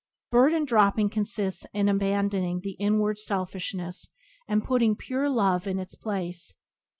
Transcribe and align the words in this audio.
Burden 0.31 0.65
dropping 0.65 1.09
consists 1.11 1.63
in 1.73 1.87
abandoning 1.87 2.61
the 2.63 2.71
inward 2.79 3.19
selfishness 3.19 4.07
and 4.47 4.65
putting 4.65 4.95
pure 4.95 5.29
love 5.29 5.67
in 5.67 5.77
its 5.77 5.93
place. 5.93 6.55